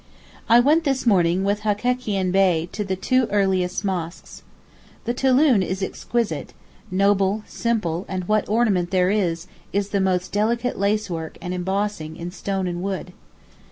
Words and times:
I 0.49 0.59
went 0.59 0.83
this 0.83 1.05
morning 1.05 1.43
with 1.43 1.59
Hekekian 1.59 2.31
Bey 2.31 2.67
to 2.71 2.83
the 2.83 2.95
two 2.95 3.27
earliest 3.29 3.85
mosques. 3.85 4.41
The 5.05 5.13
Touloun 5.13 5.61
is 5.61 5.83
exquisite—noble, 5.83 7.43
simple, 7.45 8.05
and 8.09 8.27
what 8.27 8.49
ornament 8.49 8.89
there 8.89 9.11
is 9.11 9.45
is 9.71 9.89
the 9.89 10.01
most 10.01 10.31
delicate 10.31 10.79
lacework 10.79 11.37
and 11.39 11.53
embossing 11.53 12.15
in 12.17 12.31
stone 12.31 12.65
and 12.65 12.81
wood. 12.81 13.13